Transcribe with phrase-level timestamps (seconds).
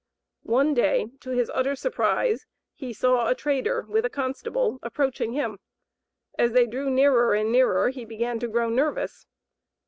[0.49, 5.59] One day, to his utter surprise, he saw a trader with a constable approaching him.
[6.39, 9.27] As they drew nearer and nearer he began to grow nervous.